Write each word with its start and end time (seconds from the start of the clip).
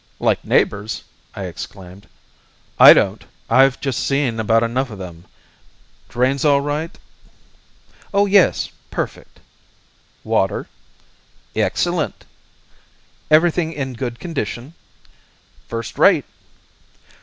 "Like 0.19 0.43
neighbours!" 0.43 1.03
I 1.35 1.43
exclaimed. 1.43 2.07
"I 2.79 2.91
don't. 2.91 3.23
I've 3.51 3.79
just 3.79 3.99
seen 4.03 4.39
about 4.39 4.63
enough 4.63 4.89
of 4.89 4.97
them. 4.97 5.25
Drains 6.09 6.43
all 6.43 6.59
right?" 6.61 6.89
"Oh, 8.11 8.25
yes! 8.25 8.71
Perfect." 8.89 9.39
"Water?" 10.23 10.65
"Excellent." 11.55 12.25
"Everything 13.29 13.73
in 13.73 13.93
good 13.93 14.19
condition?" 14.19 14.73
"First 15.67 15.99
rate." 15.99 16.25